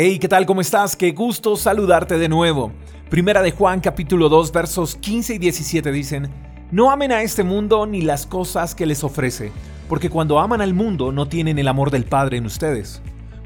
Hey, 0.00 0.20
¿qué 0.20 0.28
tal? 0.28 0.46
¿Cómo 0.46 0.60
estás? 0.60 0.94
Qué 0.94 1.10
gusto 1.10 1.56
saludarte 1.56 2.18
de 2.18 2.28
nuevo. 2.28 2.70
Primera 3.10 3.42
de 3.42 3.50
Juan 3.50 3.80
capítulo 3.80 4.28
2 4.28 4.52
versos 4.52 4.94
15 4.94 5.34
y 5.34 5.38
17 5.38 5.90
dicen, 5.90 6.30
No 6.70 6.92
amen 6.92 7.10
a 7.10 7.22
este 7.22 7.42
mundo 7.42 7.84
ni 7.84 8.02
las 8.02 8.24
cosas 8.24 8.76
que 8.76 8.86
les 8.86 9.02
ofrece, 9.02 9.50
porque 9.88 10.08
cuando 10.08 10.38
aman 10.38 10.60
al 10.60 10.72
mundo 10.72 11.10
no 11.10 11.26
tienen 11.26 11.58
el 11.58 11.66
amor 11.66 11.90
del 11.90 12.04
Padre 12.04 12.36
en 12.36 12.46
ustedes. 12.46 13.02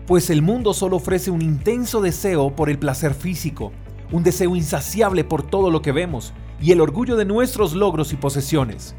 Pues 0.06 0.28
el 0.28 0.42
mundo 0.42 0.74
solo 0.74 0.96
ofrece 0.96 1.30
un 1.30 1.40
intenso 1.40 2.02
deseo 2.02 2.54
por 2.54 2.68
el 2.68 2.78
placer 2.78 3.14
físico, 3.14 3.72
un 4.10 4.22
deseo 4.22 4.54
insaciable 4.54 5.24
por 5.24 5.42
todo 5.42 5.70
lo 5.70 5.80
que 5.80 5.92
vemos 5.92 6.34
y 6.60 6.72
el 6.72 6.82
orgullo 6.82 7.16
de 7.16 7.24
nuestros 7.24 7.72
logros 7.72 8.12
y 8.12 8.16
posesiones. 8.16 8.94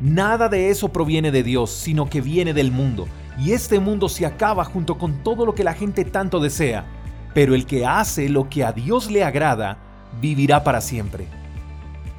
Nada 0.00 0.48
de 0.48 0.70
eso 0.70 0.88
proviene 0.88 1.30
de 1.30 1.44
Dios, 1.44 1.70
sino 1.70 2.10
que 2.10 2.20
viene 2.20 2.54
del 2.54 2.72
mundo, 2.72 3.06
y 3.38 3.52
este 3.52 3.78
mundo 3.78 4.08
se 4.08 4.26
acaba 4.26 4.64
junto 4.64 4.98
con 4.98 5.22
todo 5.22 5.46
lo 5.46 5.54
que 5.54 5.64
la 5.64 5.74
gente 5.74 6.04
tanto 6.04 6.40
desea, 6.40 6.86
pero 7.34 7.54
el 7.54 7.66
que 7.66 7.86
hace 7.86 8.28
lo 8.28 8.48
que 8.48 8.64
a 8.64 8.72
Dios 8.72 9.10
le 9.10 9.22
agrada, 9.22 9.78
vivirá 10.20 10.64
para 10.64 10.80
siempre. 10.80 11.26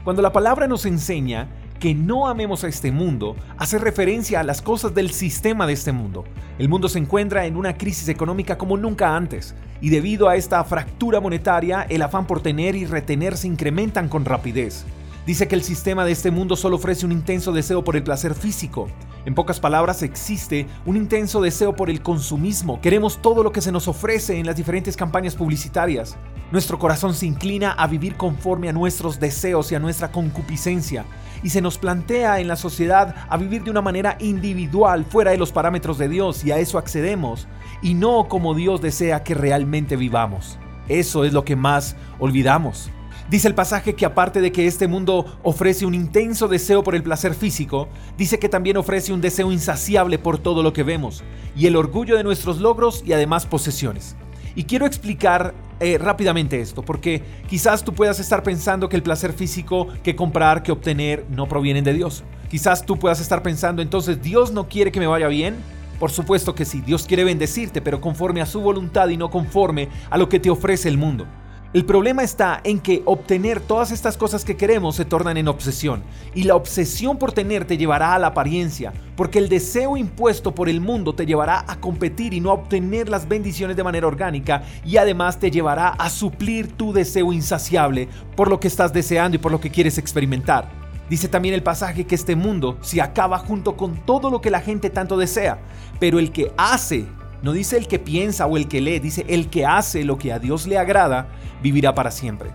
Cuando 0.03 0.21
la 0.21 0.31
palabra 0.31 0.67
nos 0.67 0.85
enseña 0.85 1.49
que 1.79 1.93
no 1.93 2.27
amemos 2.27 2.63
a 2.63 2.67
este 2.67 2.91
mundo, 2.91 3.35
hace 3.57 3.79
referencia 3.79 4.39
a 4.39 4.43
las 4.43 4.61
cosas 4.61 4.93
del 4.93 5.11
sistema 5.11 5.65
de 5.65 5.73
este 5.73 5.91
mundo. 5.91 6.25
El 6.57 6.67
mundo 6.67 6.89
se 6.89 6.99
encuentra 6.99 7.45
en 7.45 7.55
una 7.55 7.77
crisis 7.77 8.09
económica 8.09 8.57
como 8.57 8.77
nunca 8.77 9.15
antes, 9.15 9.55
y 9.81 9.89
debido 9.89 10.27
a 10.27 10.35
esta 10.35 10.63
fractura 10.63 11.21
monetaria, 11.21 11.85
el 11.89 12.01
afán 12.01 12.27
por 12.27 12.41
tener 12.41 12.75
y 12.75 12.85
retener 12.85 13.37
se 13.37 13.47
incrementan 13.47 14.09
con 14.09 14.25
rapidez. 14.25 14.85
Dice 15.25 15.47
que 15.47 15.55
el 15.55 15.63
sistema 15.63 16.05
de 16.05 16.11
este 16.11 16.31
mundo 16.31 16.55
solo 16.55 16.77
ofrece 16.77 17.05
un 17.05 17.11
intenso 17.11 17.51
deseo 17.51 17.83
por 17.83 17.95
el 17.95 18.03
placer 18.03 18.33
físico. 18.33 18.89
En 19.25 19.35
pocas 19.35 19.59
palabras, 19.59 20.01
existe 20.01 20.65
un 20.85 20.95
intenso 20.95 21.41
deseo 21.41 21.75
por 21.75 21.89
el 21.89 22.01
consumismo. 22.01 22.79
Queremos 22.79 23.21
todo 23.21 23.43
lo 23.43 23.51
que 23.51 23.61
se 23.61 23.71
nos 23.71 23.87
ofrece 23.87 24.39
en 24.39 24.45
las 24.45 24.55
diferentes 24.55 24.95
campañas 24.95 25.35
publicitarias. 25.35 26.17
Nuestro 26.51 26.79
corazón 26.79 27.13
se 27.13 27.25
inclina 27.25 27.73
a 27.73 27.85
vivir 27.87 28.15
conforme 28.15 28.69
a 28.69 28.73
nuestros 28.73 29.19
deseos 29.19 29.71
y 29.71 29.75
a 29.75 29.79
nuestra 29.79 30.11
concupiscencia. 30.11 31.05
Y 31.43 31.49
se 31.49 31.61
nos 31.61 31.77
plantea 31.77 32.39
en 32.39 32.47
la 32.47 32.55
sociedad 32.55 33.13
a 33.29 33.37
vivir 33.37 33.63
de 33.63 33.71
una 33.71 33.81
manera 33.81 34.17
individual, 34.19 35.05
fuera 35.05 35.31
de 35.31 35.37
los 35.37 35.51
parámetros 35.51 35.97
de 35.97 36.09
Dios, 36.09 36.43
y 36.43 36.51
a 36.51 36.57
eso 36.57 36.77
accedemos, 36.77 37.47
y 37.81 37.93
no 37.93 38.27
como 38.27 38.55
Dios 38.55 38.81
desea 38.81 39.23
que 39.23 39.35
realmente 39.35 39.95
vivamos. 39.95 40.57
Eso 40.87 41.23
es 41.23 41.33
lo 41.33 41.45
que 41.45 41.55
más 41.55 41.95
olvidamos. 42.19 42.89
Dice 43.29 43.47
el 43.47 43.53
pasaje 43.53 43.93
que 43.93 44.07
aparte 44.07 44.41
de 44.41 44.51
que 44.51 44.65
este 44.65 44.87
mundo 44.87 45.37
ofrece 45.43 45.85
un 45.85 45.93
intenso 45.93 46.47
deseo 46.47 46.83
por 46.83 46.95
el 46.95 47.03
placer 47.03 47.35
físico, 47.35 47.87
dice 48.17 48.39
que 48.39 48.49
también 48.49 48.75
ofrece 48.75 49.13
un 49.13 49.21
deseo 49.21 49.51
insaciable 49.51 50.17
por 50.17 50.39
todo 50.39 50.63
lo 50.63 50.73
que 50.73 50.81
vemos, 50.81 51.23
y 51.55 51.67
el 51.67 51.75
orgullo 51.75 52.17
de 52.17 52.23
nuestros 52.23 52.59
logros 52.59 53.03
y 53.05 53.13
además 53.13 53.45
posesiones. 53.45 54.15
Y 54.55 54.63
quiero 54.63 54.87
explicar 54.87 55.53
eh, 55.79 55.99
rápidamente 55.99 56.59
esto, 56.59 56.81
porque 56.81 57.21
quizás 57.47 57.83
tú 57.83 57.93
puedas 57.93 58.19
estar 58.19 58.41
pensando 58.41 58.89
que 58.89 58.95
el 58.95 59.03
placer 59.03 59.31
físico, 59.31 59.87
que 60.01 60.15
comprar, 60.15 60.63
que 60.63 60.71
obtener, 60.71 61.27
no 61.29 61.47
provienen 61.47 61.83
de 61.83 61.93
Dios. 61.93 62.23
Quizás 62.49 62.83
tú 62.83 62.97
puedas 62.97 63.19
estar 63.19 63.43
pensando, 63.43 63.83
entonces 63.83 64.23
Dios 64.23 64.51
no 64.51 64.67
quiere 64.67 64.91
que 64.91 64.99
me 64.99 65.07
vaya 65.07 65.27
bien. 65.27 65.55
Por 65.99 66.09
supuesto 66.09 66.55
que 66.55 66.65
sí, 66.65 66.81
Dios 66.81 67.05
quiere 67.05 67.25
bendecirte, 67.25 67.79
pero 67.79 68.01
conforme 68.01 68.41
a 68.41 68.47
su 68.47 68.59
voluntad 68.59 69.07
y 69.09 69.17
no 69.17 69.29
conforme 69.29 69.87
a 70.09 70.17
lo 70.17 70.29
que 70.29 70.39
te 70.39 70.49
ofrece 70.49 70.89
el 70.89 70.97
mundo. 70.97 71.27
El 71.71 71.85
problema 71.85 72.23
está 72.23 72.61
en 72.63 72.79
que 72.79 73.03
obtener 73.05 73.59
todas 73.59 73.91
estas 73.91 74.17
cosas 74.17 74.43
que 74.43 74.57
queremos 74.57 74.95
se 74.95 75.05
tornan 75.05 75.37
en 75.37 75.47
obsesión, 75.47 76.01
y 76.33 76.45
la 76.45 76.55
obsesión 76.55 77.19
por 77.19 77.31
tener 77.31 77.65
te 77.65 77.77
llevará 77.77 78.15
a 78.15 78.17
la 78.17 78.25
apariencia, 78.27 78.91
porque 79.15 79.37
el 79.37 79.49
deseo 79.49 79.95
impuesto 79.95 80.55
por 80.55 80.67
el 80.67 80.81
mundo 80.81 81.13
te 81.13 81.27
llevará 81.27 81.63
a 81.67 81.79
competir 81.79 82.33
y 82.33 82.39
no 82.39 82.49
a 82.49 82.53
obtener 82.53 83.07
las 83.07 83.27
bendiciones 83.27 83.77
de 83.77 83.83
manera 83.83 84.07
orgánica, 84.07 84.63
y 84.83 84.97
además 84.97 85.37
te 85.37 85.51
llevará 85.51 85.89
a 85.89 86.09
suplir 86.09 86.75
tu 86.75 86.91
deseo 86.91 87.31
insaciable 87.33 88.09
por 88.35 88.49
lo 88.49 88.59
que 88.59 88.67
estás 88.67 88.91
deseando 88.91 89.35
y 89.35 89.39
por 89.39 89.51
lo 89.51 89.61
que 89.61 89.69
quieres 89.69 89.99
experimentar. 89.99 90.67
Dice 91.07 91.27
también 91.27 91.53
el 91.53 91.61
pasaje 91.61 92.07
que 92.07 92.15
este 92.15 92.35
mundo 92.35 92.79
se 92.81 92.99
acaba 92.99 93.37
junto 93.37 93.77
con 93.77 94.03
todo 94.07 94.31
lo 94.31 94.41
que 94.41 94.49
la 94.49 94.61
gente 94.61 94.89
tanto 94.89 95.17
desea, 95.17 95.59
pero 95.99 96.17
el 96.17 96.31
que 96.31 96.51
hace 96.57 97.05
no 97.41 97.53
dice 97.53 97.77
el 97.77 97.87
que 97.87 97.99
piensa 97.99 98.45
o 98.45 98.57
el 98.57 98.67
que 98.67 98.81
lee, 98.81 98.99
dice 98.99 99.25
el 99.27 99.49
que 99.49 99.65
hace 99.65 100.03
lo 100.03 100.17
que 100.17 100.33
a 100.33 100.39
Dios 100.39 100.67
le 100.67 100.77
agrada, 100.77 101.29
vivirá 101.61 101.95
para 101.95 102.11
siempre. 102.11 102.51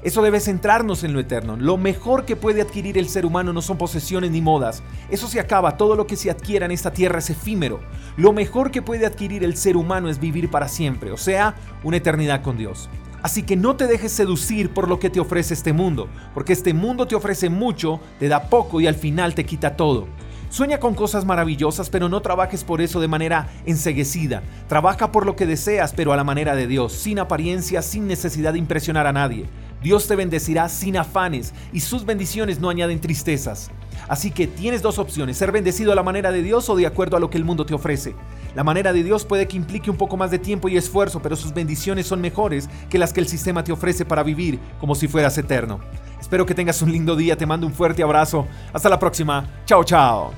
Eso 0.00 0.22
debe 0.22 0.38
centrarnos 0.38 1.02
en 1.02 1.12
lo 1.12 1.18
eterno. 1.18 1.56
Lo 1.56 1.76
mejor 1.76 2.24
que 2.24 2.36
puede 2.36 2.62
adquirir 2.62 2.96
el 2.96 3.08
ser 3.08 3.26
humano 3.26 3.52
no 3.52 3.60
son 3.60 3.78
posesiones 3.78 4.30
ni 4.30 4.40
modas. 4.40 4.82
Eso 5.10 5.26
se 5.26 5.40
acaba. 5.40 5.76
Todo 5.76 5.96
lo 5.96 6.06
que 6.06 6.14
se 6.14 6.30
adquiera 6.30 6.66
en 6.66 6.70
esta 6.70 6.92
tierra 6.92 7.18
es 7.18 7.30
efímero. 7.30 7.80
Lo 8.16 8.32
mejor 8.32 8.70
que 8.70 8.80
puede 8.80 9.06
adquirir 9.06 9.42
el 9.42 9.56
ser 9.56 9.76
humano 9.76 10.08
es 10.08 10.20
vivir 10.20 10.50
para 10.50 10.68
siempre, 10.68 11.10
o 11.10 11.16
sea, 11.16 11.56
una 11.82 11.96
eternidad 11.96 12.42
con 12.42 12.56
Dios. 12.56 12.88
Así 13.22 13.42
que 13.42 13.56
no 13.56 13.74
te 13.74 13.88
dejes 13.88 14.12
seducir 14.12 14.70
por 14.70 14.88
lo 14.88 15.00
que 15.00 15.10
te 15.10 15.18
ofrece 15.18 15.54
este 15.54 15.72
mundo, 15.72 16.08
porque 16.32 16.52
este 16.52 16.72
mundo 16.72 17.08
te 17.08 17.16
ofrece 17.16 17.50
mucho, 17.50 18.00
te 18.20 18.28
da 18.28 18.44
poco 18.48 18.80
y 18.80 18.86
al 18.86 18.94
final 18.94 19.34
te 19.34 19.44
quita 19.44 19.76
todo. 19.76 20.06
Sueña 20.50 20.80
con 20.80 20.94
cosas 20.94 21.26
maravillosas, 21.26 21.90
pero 21.90 22.08
no 22.08 22.22
trabajes 22.22 22.64
por 22.64 22.80
eso 22.80 23.00
de 23.00 23.08
manera 23.08 23.48
enseguecida. 23.66 24.42
Trabaja 24.66 25.12
por 25.12 25.26
lo 25.26 25.36
que 25.36 25.46
deseas, 25.46 25.92
pero 25.92 26.12
a 26.12 26.16
la 26.16 26.24
manera 26.24 26.54
de 26.54 26.66
Dios, 26.66 26.94
sin 26.94 27.18
apariencia, 27.18 27.82
sin 27.82 28.06
necesidad 28.06 28.54
de 28.54 28.58
impresionar 28.58 29.06
a 29.06 29.12
nadie. 29.12 29.44
Dios 29.82 30.08
te 30.08 30.16
bendecirá 30.16 30.70
sin 30.70 30.96
afanes 30.96 31.52
y 31.72 31.80
sus 31.80 32.06
bendiciones 32.06 32.60
no 32.60 32.70
añaden 32.70 32.98
tristezas. 32.98 33.70
Así 34.08 34.30
que 34.30 34.46
tienes 34.46 34.80
dos 34.80 34.98
opciones, 34.98 35.36
ser 35.36 35.52
bendecido 35.52 35.92
a 35.92 35.94
la 35.94 36.02
manera 36.02 36.32
de 36.32 36.42
Dios 36.42 36.68
o 36.70 36.76
de 36.76 36.86
acuerdo 36.86 37.18
a 37.18 37.20
lo 37.20 37.28
que 37.28 37.36
el 37.36 37.44
mundo 37.44 37.66
te 37.66 37.74
ofrece. 37.74 38.14
La 38.54 38.64
manera 38.64 38.92
de 38.92 39.02
Dios 39.02 39.24
puede 39.24 39.46
que 39.46 39.56
implique 39.56 39.90
un 39.90 39.96
poco 39.96 40.16
más 40.16 40.30
de 40.30 40.38
tiempo 40.38 40.68
y 40.68 40.76
esfuerzo, 40.76 41.20
pero 41.20 41.36
sus 41.36 41.54
bendiciones 41.54 42.06
son 42.06 42.20
mejores 42.20 42.68
que 42.88 42.98
las 42.98 43.12
que 43.12 43.20
el 43.20 43.28
sistema 43.28 43.62
te 43.62 43.72
ofrece 43.72 44.04
para 44.04 44.22
vivir 44.22 44.58
como 44.80 44.94
si 44.94 45.08
fueras 45.08 45.36
eterno. 45.38 45.80
Espero 46.20 46.46
que 46.46 46.54
tengas 46.54 46.82
un 46.82 46.92
lindo 46.92 47.16
día, 47.16 47.36
te 47.36 47.46
mando 47.46 47.66
un 47.66 47.72
fuerte 47.72 48.02
abrazo. 48.02 48.46
Hasta 48.72 48.88
la 48.88 48.98
próxima. 48.98 49.48
Chao, 49.64 49.84
chao. 49.84 50.32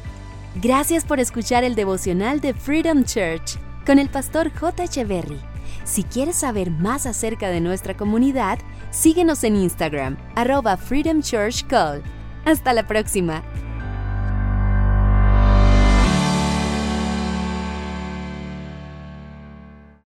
Gracias 0.56 1.04
por 1.04 1.20
escuchar 1.20 1.64
el 1.64 1.74
devocional 1.74 2.40
de 2.40 2.54
Freedom 2.54 3.04
Church 3.04 3.58
con 3.86 3.98
el 3.98 4.08
pastor 4.08 4.52
J. 4.52 4.84
Echeverry. 4.84 5.38
Si 5.84 6.04
quieres 6.04 6.36
saber 6.36 6.70
más 6.70 7.06
acerca 7.06 7.48
de 7.48 7.60
nuestra 7.60 7.96
comunidad, 7.96 8.58
síguenos 8.90 9.44
en 9.44 9.56
Instagram, 9.56 10.16
arroba 10.34 10.76
Freedom 10.76 11.22
Church 11.22 11.66
Call. 11.66 12.02
Hasta 12.44 12.72
la 12.72 12.86
próxima. 12.86 13.42